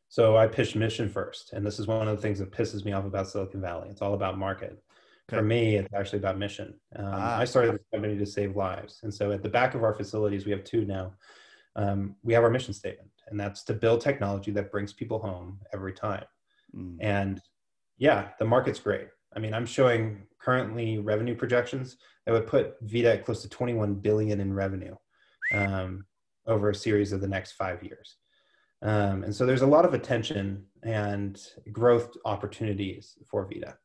[0.09, 1.53] So I pitched mission first.
[1.53, 3.89] And this is one of the things that pisses me off about Silicon Valley.
[3.89, 4.83] It's all about market.
[5.29, 6.75] For me, it's actually about mission.
[6.97, 7.39] Um, Ah.
[7.39, 9.01] I started this company to save lives.
[9.03, 11.15] And so at the back of our facilities, we have two now.
[11.77, 15.59] Um, we have our mission statement, and that's to build technology that brings people home
[15.73, 16.27] every time.
[16.77, 16.97] Mm.
[17.01, 17.41] And
[17.99, 19.09] yeah, the market's great.
[19.35, 23.95] I mean, I'm showing currently revenue projections that would put Vita at close to 21
[23.95, 24.95] billion in revenue
[25.55, 26.05] um,
[26.47, 28.17] over a series of the next five years.
[28.83, 33.77] Um, and so there's a lot of attention and growth opportunities for Vita.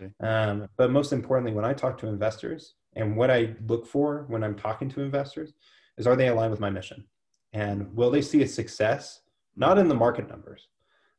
[0.00, 0.12] Okay.
[0.26, 4.42] Um, but most importantly, when I talk to investors and what I look for when
[4.42, 5.52] I'm talking to investors
[5.98, 7.04] is are they aligned with my mission?
[7.52, 9.20] And will they see a success,
[9.56, 10.68] not in the market numbers,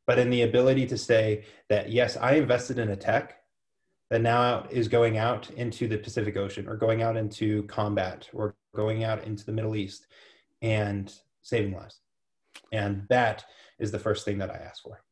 [0.06, 3.38] but in the ability to say that, yes, I invested in a tech
[4.10, 8.54] that now is going out into the Pacific Ocean or going out into combat or
[8.74, 10.06] going out into the Middle East
[10.62, 12.00] and saving lives.
[12.72, 13.44] And that
[13.78, 15.02] is the first thing that I ask for.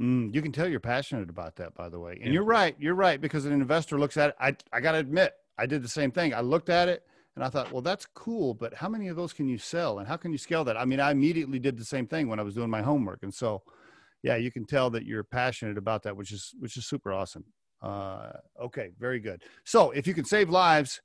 [0.00, 2.12] Mm, you can tell you're passionate about that, by the way.
[2.12, 2.32] And Yeah.
[2.32, 2.76] you're right.
[2.78, 4.36] You're right because an investor looks at it.
[4.38, 6.34] I, I got to admit, I did the same thing.
[6.34, 7.04] I looked at it
[7.34, 10.06] and I thought, well, that's cool, but how many of those can you sell and
[10.06, 10.76] how can you scale that?
[10.76, 13.22] I mean, I immediately did the same thing when I was doing my homework.
[13.22, 13.62] And so,
[14.26, 17.44] yeah, you can tell that you're passionate about that, which is, which is super awesome.
[17.80, 18.90] Uh, okay.
[18.98, 19.44] Very good.
[19.64, 21.00] So if you can save lives,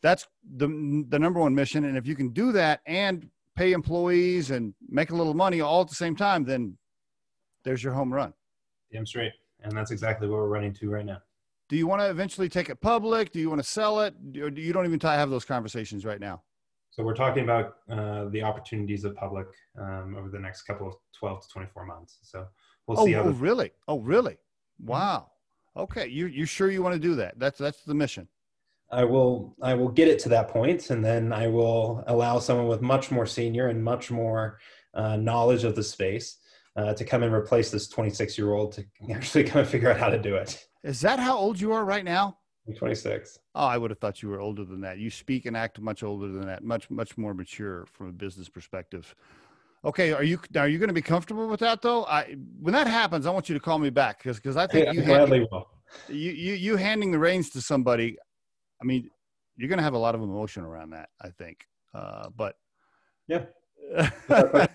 [0.00, 0.68] that's the,
[1.08, 1.86] the number one mission.
[1.86, 5.80] And if you can do that and pay employees and make a little money all
[5.80, 6.78] at the same time, then
[7.64, 8.32] there's your home run.
[8.92, 9.32] Damn straight.
[9.64, 11.18] And that's exactly what we're running to right now.
[11.68, 13.32] Do you want to eventually take it public?
[13.32, 14.14] Do you want to sell it?
[14.40, 16.44] Or do you don't even have those conversations right now?
[16.96, 20.94] So we're talking about uh, the opportunities of public um, over the next couple of
[21.18, 22.16] 12 to 24 months.
[22.22, 22.46] So
[22.86, 23.72] we'll Oh, see how oh really?
[23.86, 24.38] Oh, really?
[24.82, 25.26] Wow.
[25.76, 26.06] Okay.
[26.06, 27.38] You you sure you want to do that?
[27.38, 28.28] That's that's the mission.
[28.90, 32.66] I will I will get it to that point, and then I will allow someone
[32.66, 34.58] with much more senior and much more
[34.94, 36.38] uh, knowledge of the space
[36.76, 39.98] uh, to come and replace this 26 year old to actually come and figure out
[39.98, 40.66] how to do it.
[40.82, 42.38] Is that how old you are right now?
[42.68, 43.38] I'm 26.
[43.54, 44.98] Oh, I would have thought you were older than that.
[44.98, 48.48] You speak and act much older than that, much much more mature from a business
[48.48, 49.14] perspective.
[49.84, 52.04] Okay, are you are you going to be comfortable with that though?
[52.04, 54.86] I when that happens, I want you to call me back because because I think
[54.86, 55.68] Yeah, you, I hand, gladly will.
[56.08, 58.18] you you you handing the reins to somebody.
[58.80, 59.08] I mean,
[59.56, 61.08] you're going to have a lot of emotion around that.
[61.20, 62.56] I think, uh, but
[63.28, 63.44] Yeah.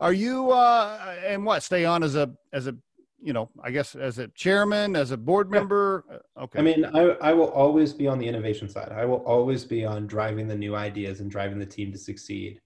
[0.00, 2.76] are you uh, and what stay on as a as a
[3.22, 6.04] you know I guess as a chairman as a board member?
[6.12, 8.92] Uh, Okay, I mean, I, I will always be on the innovation side.
[8.92, 12.62] I will always be on driving the new ideas and driving the team to succeed.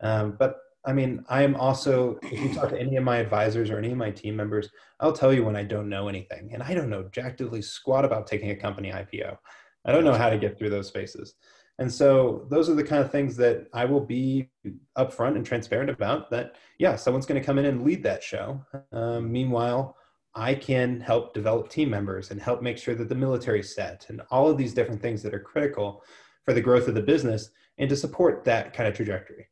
[0.00, 3.70] Um, but I mean, I am also, if you talk to any of my advisors
[3.70, 6.50] or any of my team members, I'll tell you when I don't know anything.
[6.52, 9.36] And I don't know jack diddly squat about taking a company IPO.
[9.84, 11.34] I don't know how to get through those spaces.
[11.82, 14.48] And so those are the kind of things that I will be
[14.96, 18.64] upfront and transparent about that, yeah, someone's going to come in and lead that show.
[18.92, 19.96] Um, meanwhile,
[20.32, 24.06] I can help develop team members and help make sure that the military is set
[24.10, 26.04] and all of these different things that are critical
[26.44, 29.48] for the growth of the business and to support that kind of trajectory.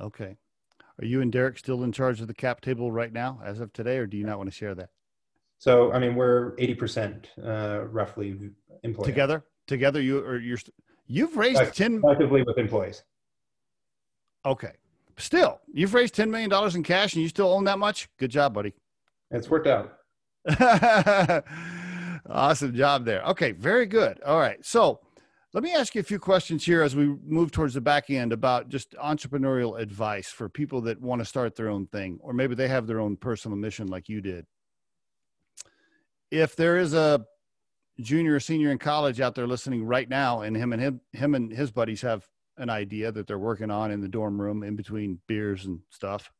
[0.00, 0.36] okay.
[0.98, 3.70] Are you and Derek still in charge of the cap table right now, as of
[3.74, 4.88] today, or do you not want to share that
[5.58, 8.50] So, I mean, we're 80% uh, roughly
[8.82, 9.44] employed together?
[9.66, 10.74] Together, you or you're st-
[11.10, 11.74] you've raised Right.
[11.74, 12.00] ten.
[12.00, 13.02] collectively with employees.
[14.46, 14.72] Okay,
[15.18, 18.08] still you've raised ten million dollars in cash, and you still own that much.
[18.18, 18.72] Good job, buddy.
[19.30, 19.98] It's worked out.
[22.28, 23.22] awesome job there.
[23.24, 24.20] Okay, very good.
[24.22, 24.64] All right.
[24.64, 25.00] So
[25.52, 28.32] let me ask you a few questions here as we move towards the back end
[28.32, 32.54] about just entrepreneurial advice for people that want to start their own thing, or maybe
[32.54, 34.46] they have their own personal mission like you did.
[36.30, 37.24] If there is a
[38.02, 41.34] junior or senior in college out there listening right now, and him and him, him
[41.34, 44.76] and his buddies have an idea that they're working on in the dorm room in
[44.76, 46.30] between beers and stuff,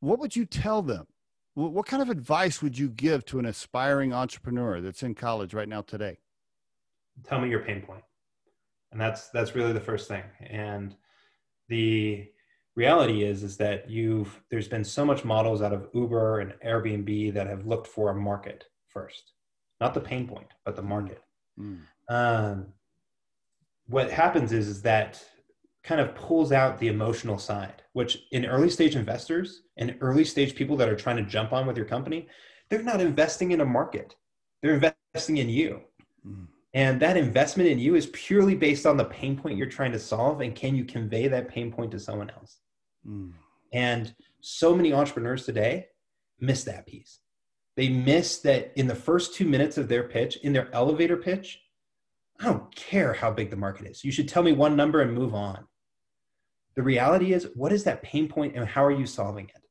[0.00, 1.06] what would you tell them?
[1.54, 5.68] What kind of advice would you give to an aspiring entrepreneur that's in college right
[5.68, 6.18] now today?
[7.24, 8.02] tell me your pain point
[8.90, 10.94] and that's that's really the first thing and
[11.68, 12.26] the
[12.74, 17.32] reality is is that you've there's been so much models out of uber and airbnb
[17.34, 19.32] that have looked for a market first
[19.82, 21.20] not the pain point but the market
[22.08, 22.66] um,
[23.94, 25.12] what happens is is that
[25.88, 29.48] kind of pulls out the emotional side which in early stage investors
[29.80, 32.20] and early stage people that are trying to jump on with your company
[32.68, 34.08] they're not investing in a market
[34.60, 35.72] they're investing in you
[36.24, 36.46] Mm.
[36.82, 39.98] and that investment in you is purely based on the pain point you're trying to
[39.98, 42.52] solve and can you convey that pain point to someone else
[43.04, 43.32] Mm.
[43.72, 45.74] and so many entrepreneurs today
[46.48, 47.12] miss that piece.
[47.76, 51.60] They miss that in the first two minutes of their pitch, in their elevator pitch,
[52.40, 54.04] I don't care how big the market is.
[54.04, 55.64] You should tell me one number and move on.
[56.74, 59.62] The reality is, what is that pain point and how are you solving it?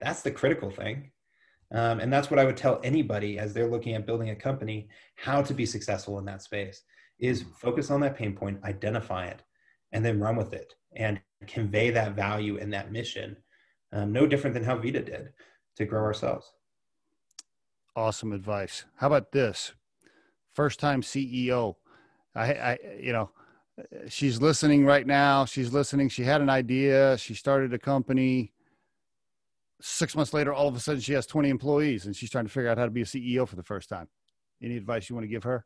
[0.00, 1.10] That's the critical thing.
[1.72, 4.88] Um, and that's what I would tell anybody as they're looking at building a company,
[5.16, 6.82] how to be successful in that space
[7.18, 9.42] is focus on that pain point, identify it,
[9.92, 13.36] and then run with it and convey that value and that mission.
[13.92, 15.30] Um, no different than how Vita did
[15.76, 16.50] to grow ourselves.
[17.96, 18.84] Awesome advice.
[18.96, 19.72] How about this?
[20.52, 21.76] First time CEO.
[22.34, 23.30] I, I, you know,
[24.06, 25.46] she's listening right now.
[25.46, 26.10] She's listening.
[26.10, 27.16] She had an idea.
[27.16, 28.52] She started a company.
[29.80, 32.50] Six months later, all of a sudden, she has 20 employees and she's trying to
[32.50, 34.08] figure out how to be a CEO for the first time.
[34.62, 35.64] Any advice you want to give her?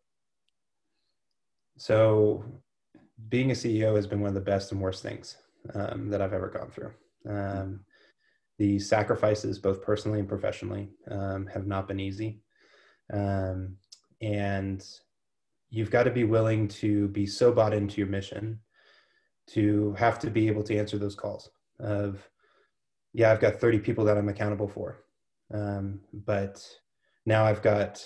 [1.77, 2.45] So,
[3.29, 5.37] being a CEO has been one of the best and worst things
[5.75, 6.93] um, that I've ever gone through.
[7.29, 7.81] Um,
[8.61, 12.43] the sacrifices, both personally and professionally, um, have not been easy.
[13.11, 13.77] Um,
[14.21, 14.87] and
[15.71, 18.61] you've got to be willing to be so bought into your mission
[19.55, 22.29] to have to be able to answer those calls of,
[23.15, 25.05] yeah, I've got 30 people that I'm accountable for.
[25.55, 26.63] Um, but
[27.25, 28.05] now I've got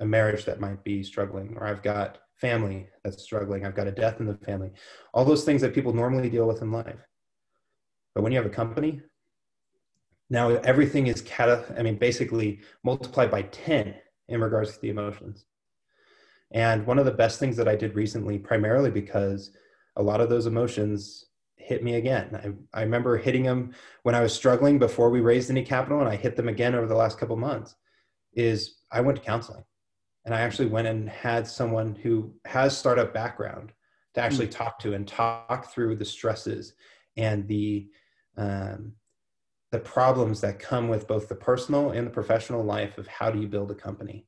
[0.00, 3.92] a marriage that might be struggling, or I've got family that's struggling, I've got a
[3.92, 4.72] death in the family,
[5.14, 7.08] all those things that people normally deal with in life.
[8.14, 9.00] But when you have a company,
[10.34, 13.94] now everything is cata- I mean, basically multiplied by 10
[14.28, 15.46] in regards to the emotions.
[16.52, 19.50] And one of the best things that I did recently, primarily because
[19.96, 22.58] a lot of those emotions hit me again.
[22.74, 26.08] I, I remember hitting them when I was struggling before we raised any capital, and
[26.08, 27.74] I hit them again over the last couple months.
[28.34, 29.64] Is I went to counseling,
[30.24, 33.72] and I actually went and had someone who has startup background
[34.14, 36.74] to actually talk to and talk through the stresses
[37.16, 37.88] and the
[38.36, 38.92] um,
[39.74, 43.40] the problems that come with both the personal and the professional life of how do
[43.40, 44.18] you build a company,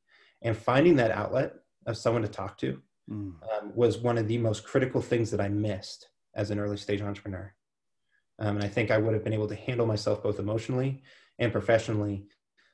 [0.43, 1.51] and finding that outlet
[1.87, 2.71] of someone to talk to
[3.09, 3.35] Mm.
[3.53, 7.03] um, was one of the most critical things that I missed as an early stage
[7.03, 7.55] entrepreneur.
[8.41, 11.05] Um, and I think I would have been able to handle myself both emotionally
[11.39, 12.27] and professionally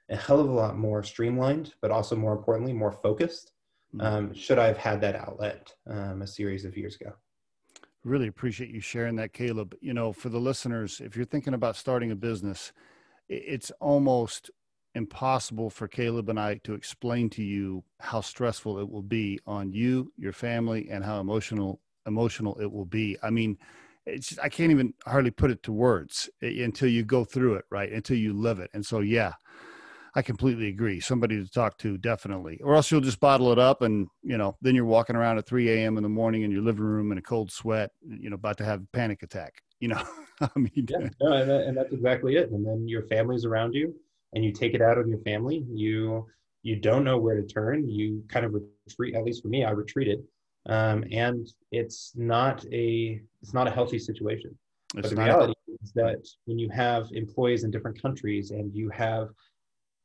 [0.08, 3.52] a hell of a lot more streamlined, but also more importantly, more focused.
[3.94, 4.06] Mm-hmm.
[4.06, 7.12] Um, should I have had that outlet um, a series of years ago?
[8.04, 9.76] Really appreciate you sharing that, Caleb.
[9.80, 12.72] You know, for the listeners, if you're thinking about starting a business,
[13.28, 14.50] it's almost
[14.94, 19.72] impossible for Caleb and I to explain to you how stressful it will be on
[19.72, 23.16] you, your family, and how emotional emotional it will be.
[23.22, 23.58] I mean,
[24.06, 27.92] it's I can't even hardly put it to words until you go through it, right?
[27.92, 28.70] Until you live it.
[28.74, 29.34] And so, yeah,
[30.14, 31.00] I completely agree.
[31.00, 32.60] Somebody to talk to, definitely.
[32.62, 35.46] Or else you'll just bottle it up, and you know, then you're walking around at
[35.46, 35.96] 3 a.m.
[35.96, 38.64] in the morning in your living room in a cold sweat, you know, about to
[38.64, 39.54] have a panic attack.
[39.80, 40.02] You know,
[40.40, 42.50] I mean, yeah, no, and, and that's exactly it.
[42.50, 43.94] And then your family's around you,
[44.34, 45.64] and you take it out on your family.
[45.70, 46.26] You
[46.62, 47.88] you don't know where to turn.
[47.88, 49.14] You kind of retreat.
[49.14, 50.22] At least for me, I retreated
[50.66, 54.56] um, and it's not a it's not a healthy situation.
[54.94, 58.72] It's but the reality a- is that when you have employees in different countries and
[58.74, 59.28] you have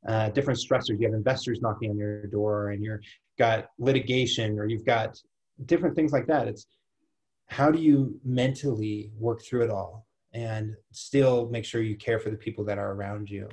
[0.07, 3.01] uh, different stressors, you have investors knocking on your door, and you've
[3.37, 5.21] got litigation, or you've got
[5.65, 6.47] different things like that.
[6.47, 6.65] It's
[7.47, 12.29] how do you mentally work through it all and still make sure you care for
[12.29, 13.49] the people that are around you,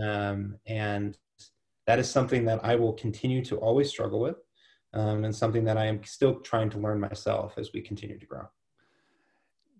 [0.00, 1.18] um, and
[1.86, 4.36] that is something that I will continue to always struggle with
[4.94, 8.26] um, and something that I am still trying to learn myself as we continue to
[8.26, 8.44] grow.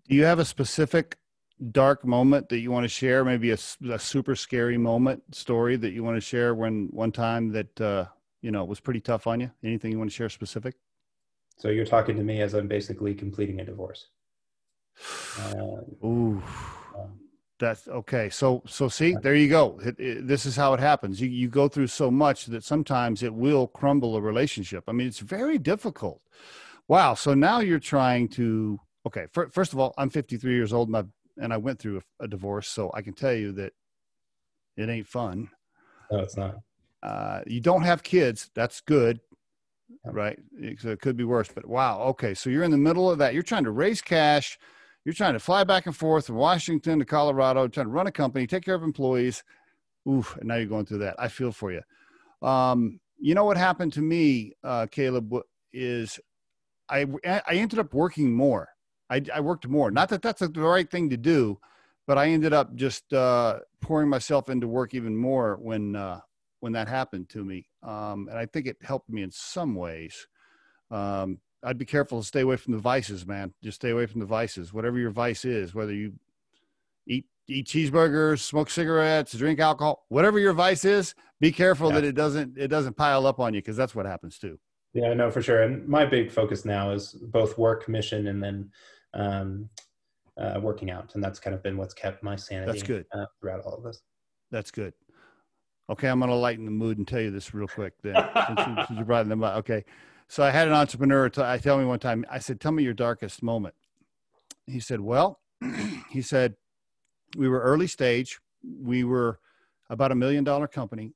[0.07, 1.17] Do you have a specific
[1.71, 3.23] dark moment that you want to share?
[3.25, 3.57] Maybe a,
[3.89, 8.05] a super scary moment story that you want to share when one time that uh,
[8.41, 9.51] you know was pretty tough on you?
[9.63, 10.75] Anything you want to share specific?
[11.57, 14.07] So you're talking to me as I'm basically completing a divorce.
[15.39, 16.41] Uh, Ooh.
[16.97, 17.19] Um,
[17.57, 18.29] that's okay.
[18.29, 19.79] So, so see, there you go.
[19.83, 21.21] It, it, this is how it happens.
[21.21, 24.83] You, you go through so much that sometimes it will crumble a relationship.
[24.87, 26.21] I mean, it's very difficult.
[26.87, 27.13] Wow.
[27.13, 29.27] So now you're trying to, okay.
[29.31, 31.03] For, first of all, I'm 53 years old and I,
[31.37, 32.67] and I went through a, a, divorce.
[32.67, 33.73] So I can tell you that
[34.77, 35.49] it ain't fun.
[36.11, 36.59] No, it's not.
[37.03, 38.49] Uh, you don't have kids.
[38.55, 39.19] That's good.
[40.03, 40.39] Right.
[40.79, 42.01] So it could be worse, but wow.
[42.01, 42.33] Okay.
[42.33, 43.33] So you're in the middle of that.
[43.33, 44.57] You're trying to raise cash
[45.05, 48.11] you're trying to fly back and forth from Washington to Colorado, trying to run a
[48.11, 49.43] company, take care of employees.
[50.09, 51.15] Oof, and now you're going through that.
[51.19, 51.81] I feel for you.
[52.45, 55.31] Um, you know what happened to me, uh, Caleb,
[55.71, 56.19] is
[56.89, 58.67] I, I ended up working more.
[59.09, 59.91] I, I worked more.
[59.91, 61.59] Not that that's the right thing to do,
[62.07, 66.21] but I ended up just uh, pouring myself into work even more when uh,
[66.59, 67.67] when that happened to me.
[67.83, 70.27] Um, and I think it helped me in some ways.
[70.91, 73.53] Um, I'd be careful to stay away from the vices, man.
[73.63, 76.13] Just stay away from the vices, whatever your vice is, whether you
[77.07, 81.95] eat eat cheeseburgers, smoke cigarettes, drink alcohol, whatever your vice is, be careful yeah.
[81.95, 84.59] that it doesn't it doesn't pile up on you because that's what happens too.
[84.93, 85.63] Yeah, no, for sure.
[85.63, 88.71] And my big focus now is both work, mission, and then
[89.15, 89.69] um,
[90.37, 92.71] uh, working out, and that's kind of been what's kept my sanity.
[92.71, 94.01] That's good uh, throughout all of this.
[94.51, 94.93] That's good.
[95.89, 97.93] Okay, I'm going to lighten the mood and tell you this real quick.
[98.01, 98.15] Then,
[98.47, 99.85] since, you, since you brought them up, okay.
[100.27, 102.83] So I had an entrepreneur t- I tell me one time, I said, Tell me
[102.83, 103.75] your darkest moment.
[104.65, 105.39] He said, Well,
[106.09, 106.55] he said,
[107.35, 108.39] we were early stage.
[108.63, 109.39] We were
[109.89, 111.13] about a million dollar company.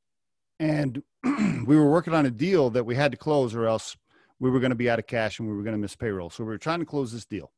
[0.59, 1.01] And
[1.65, 3.97] we were working on a deal that we had to close or else
[4.39, 6.29] we were going to be out of cash and we were going to miss payroll.
[6.29, 7.51] So we were trying to close this deal.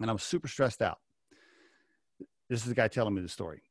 [0.00, 0.98] And I was super stressed out.
[2.48, 3.62] This is the guy telling me the story.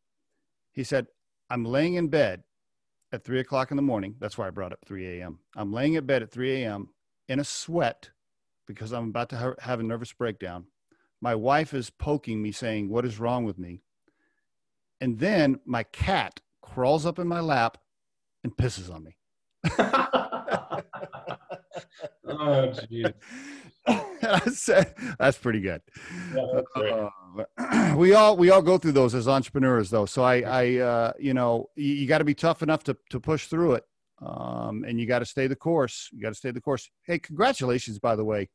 [0.72, 1.08] He said,
[1.50, 2.44] I'm laying in bed
[3.12, 4.16] at three o'clock in the morning.
[4.20, 5.40] That's why I brought up 3 a.m.
[5.56, 6.90] I'm laying in bed at 3 a.m.
[7.28, 8.10] in a sweat
[8.68, 10.66] because I'm about to ha- have a nervous breakdown.
[11.20, 13.84] My wife is poking me, saying, What is wrong with me?
[15.02, 17.78] And then my cat crawls up in my lap
[18.44, 19.18] and pisses on me.
[22.28, 23.08] oh, geez.
[23.88, 25.82] I said, that's pretty good.
[26.36, 30.06] Yeah, that's uh, we all we all go through those as entrepreneurs, though.
[30.06, 33.20] So I, I, uh, you know, you, you got to be tough enough to to
[33.20, 33.84] push through it,
[34.22, 36.10] um, and you got to stay the course.
[36.12, 36.90] You got to stay the course.
[37.04, 38.50] Hey, congratulations, by the way.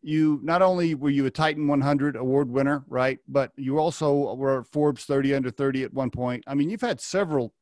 [0.00, 4.64] You not only were you a Titan 100 award winner, right, but you also were
[4.64, 6.44] Forbes 30 under 30 at one point.
[6.46, 7.52] I mean, you've had several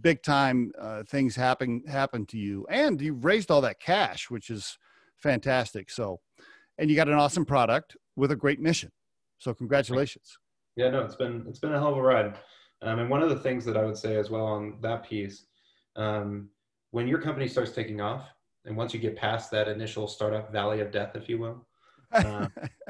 [0.00, 4.50] big time uh, things happen happen to you, and you've raised all that cash, which
[4.50, 4.78] is
[5.22, 5.90] fantastic.
[5.90, 6.20] So,
[6.78, 8.90] and you got an awesome product with a great mission.
[9.38, 10.38] So, congratulations.
[10.76, 12.34] Yeah, no, it's been it's been a hell of a ride.
[12.82, 15.46] Um, and one of the things that I would say as well on that piece,
[15.96, 16.48] um,
[16.90, 18.28] when your company starts taking off,
[18.64, 21.66] and once you get past that initial startup valley of death, if you will,
[22.12, 22.48] uh,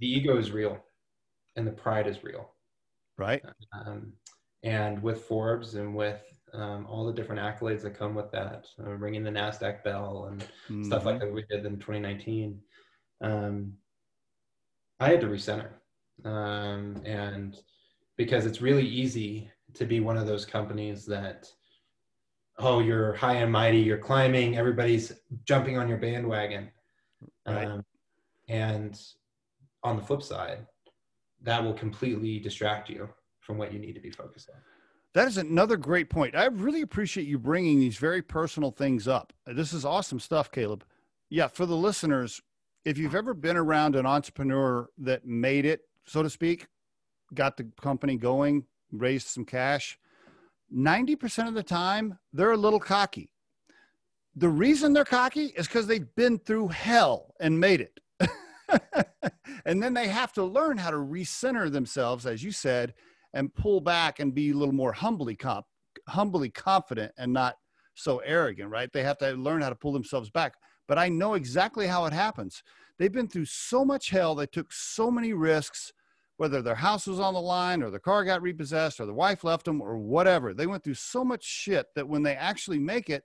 [0.00, 0.78] the ego is real,
[1.56, 2.50] and the pride is real.
[3.18, 3.42] Right.
[3.72, 4.12] Um,
[4.62, 6.22] and with Forbes and with
[6.56, 10.40] um, all the different accolades that come with that, uh, ringing the Nasdaq bell and
[10.40, 10.84] mm-hmm.
[10.84, 11.26] stuff like mm-hmm.
[11.26, 12.60] that we did in 2019.
[13.20, 13.74] Um,
[14.98, 15.68] I had to recenter,
[16.24, 17.56] um, and
[18.16, 21.50] because it's really easy to be one of those companies that
[22.58, 25.12] oh you're high and mighty you're climbing everybody's
[25.44, 26.70] jumping on your bandwagon
[27.46, 27.66] right.
[27.66, 27.84] um,
[28.48, 28.98] and
[29.82, 30.66] on the flip side
[31.42, 33.08] that will completely distract you
[33.40, 34.60] from what you need to be focused on
[35.16, 39.32] that is another great point i really appreciate you bringing these very personal things up
[39.46, 40.84] this is awesome stuff caleb
[41.30, 42.40] yeah for the listeners
[42.84, 46.66] if you've ever been around an entrepreneur that made it so to speak
[47.34, 49.98] got the company going raised some cash
[50.74, 53.30] 90% of the time, they're a little cocky.
[54.34, 58.00] The reason they're cocky is because they've been through hell and made it.
[59.64, 62.94] and then they have to learn how to recenter themselves, as you said,
[63.36, 65.66] and pull back and be a little more humbly comp-
[66.08, 67.56] humbly confident and not
[67.94, 68.90] so arrogant, right?
[68.92, 70.54] They have to learn how to pull themselves back.
[70.88, 72.62] But I know exactly how it happens.
[72.98, 75.92] They've been through so much hell, they took so many risks,
[76.38, 79.44] whether their house was on the line or their car got repossessed or the wife
[79.44, 80.54] left them or whatever.
[80.54, 83.24] They went through so much shit that when they actually make it,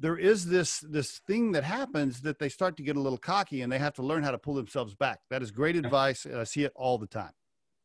[0.00, 3.62] there is this this thing that happens that they start to get a little cocky
[3.62, 5.18] and they have to learn how to pull themselves back.
[5.28, 6.24] That is great advice.
[6.24, 7.32] I see it all the time.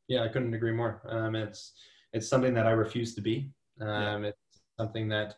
[0.07, 1.01] Yeah, I couldn't agree more.
[1.07, 1.73] Um, it's
[2.13, 3.49] it's something that I refuse to be.
[3.81, 4.29] Um, yeah.
[4.29, 5.35] It's something that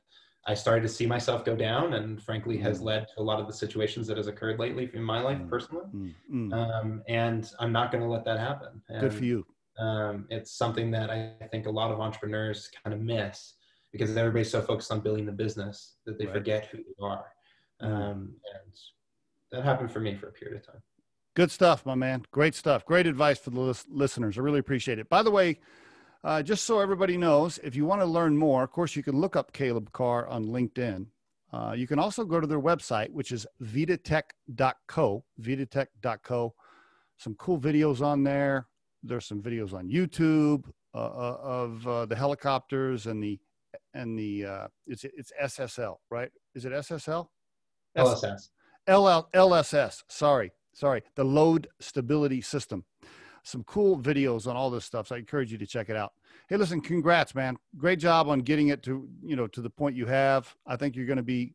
[0.48, 2.86] I started to see myself go down, and frankly, has mm.
[2.86, 5.50] led to a lot of the situations that has occurred lately in my life mm.
[5.50, 5.86] personally.
[6.32, 6.54] Mm.
[6.54, 8.82] Um, and I'm not going to let that happen.
[8.90, 9.46] And, Good for you.
[9.80, 13.56] Um, it's something that I think a lot of entrepreneurs kind of miss
[13.92, 16.36] because everybody's so focused on building the business that they right.
[16.36, 17.26] forget who they are.
[17.82, 17.88] Mm.
[17.88, 18.74] Um, and
[19.52, 20.82] that happened for me for a period of time.
[21.36, 22.24] Good stuff, my man.
[22.32, 22.86] Great stuff.
[22.86, 24.38] Great advice for the listeners.
[24.38, 25.10] I really appreciate it.
[25.10, 25.60] By the way,
[26.24, 29.20] uh, just so everybody knows, if you want to learn more, of course, you can
[29.20, 31.08] look up Caleb Carr on LinkedIn.
[31.52, 36.54] Uh, you can also go to their website, which is vitatech.co, vitatech.co.
[37.18, 38.68] Some cool videos on there.
[39.04, 40.64] There's some videos on YouTube
[40.94, 43.40] uh, uh of uh, the helicopters and the
[43.94, 46.32] and the uh, it's it's SSL, right?
[46.56, 47.28] Is it SSL?
[47.98, 48.50] LSS.
[48.88, 50.04] LL, LSS.
[50.10, 51.02] Sorry, sorry.
[51.16, 52.86] The load stability system
[53.46, 55.08] some cool videos on all this stuff.
[55.08, 56.14] So I encourage you to check it out.
[56.50, 57.58] Hey, listen, congrats, man.
[57.78, 60.54] Great job on getting it to, you know, to the point you have.
[60.66, 61.54] I think you're going to be,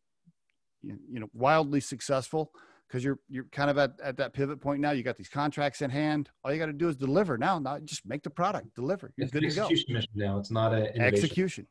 [0.83, 2.53] you know, wildly successful
[2.87, 4.93] because you're, you're kind of at, at that pivot point now.
[4.93, 6.31] You got these contracts in hand.
[6.45, 7.59] All you got to do is deliver now.
[7.59, 9.13] Not just make the product, deliver.
[9.17, 9.63] You're it's good to go.
[9.63, 10.39] Execution mission now.
[10.39, 11.67] It's not an execution.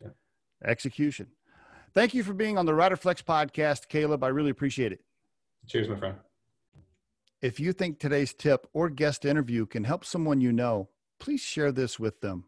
[0.00, 0.08] Yeah.
[0.64, 1.28] Execution.
[1.94, 4.24] Thank you for being on the Rider Flex podcast, Caleb.
[4.24, 5.04] I really appreciate it.
[5.68, 6.16] Cheers, my friend.
[7.42, 11.72] If you think today's tip or guest interview can help someone you know, please share
[11.72, 12.44] this with them.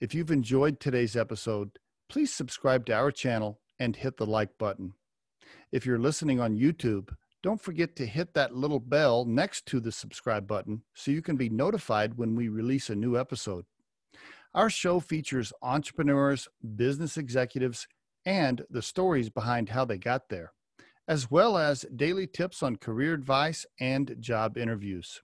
[0.00, 4.94] If you've enjoyed today's episode, please subscribe to our channel and hit the like button.
[5.70, 9.92] If you're listening on YouTube, don't forget to hit that little bell next to the
[9.92, 13.66] subscribe button so you can be notified when we release a new episode.
[14.54, 17.86] Our show features entrepreneurs, business executives,
[18.24, 20.54] and the stories behind how they got there
[21.08, 25.22] as well as daily tips on career advice and job interviews.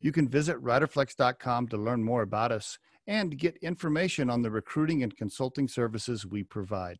[0.00, 5.02] You can visit riderflex.com to learn more about us and get information on the recruiting
[5.02, 6.98] and consulting services we provide.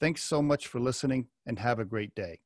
[0.00, 2.40] Thanks so much for listening and have a great day.